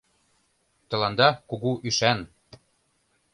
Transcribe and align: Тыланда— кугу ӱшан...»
Тыланда— 0.89 1.29
кугу 1.49 1.71
ӱшан...» 1.87 2.19